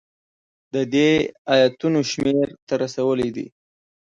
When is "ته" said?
2.67-2.73